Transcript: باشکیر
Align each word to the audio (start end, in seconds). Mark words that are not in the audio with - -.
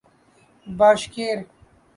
باشکیر 0.77 1.45